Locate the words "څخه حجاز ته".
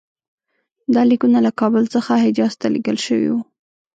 1.93-2.67